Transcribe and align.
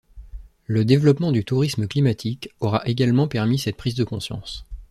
Le 0.65 0.83
développement 0.83 1.31
du 1.31 1.45
tourisme 1.45 1.87
climatique 1.87 2.49
aura 2.59 2.81
également 2.87 3.27
permis 3.27 3.59
cette 3.59 3.77
prise 3.77 3.93
de 3.93 4.03
conscience. 4.03 4.65